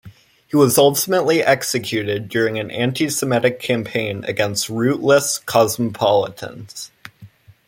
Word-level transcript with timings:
He 0.47 0.57
was 0.57 0.79
ultimately 0.79 1.43
executed 1.43 2.27
during 2.27 2.57
an 2.57 2.69
antisemitic 2.69 3.59
campaign 3.59 4.23
against 4.23 4.67
"rootless 4.67 5.37
cosmopolitans". 5.37 6.89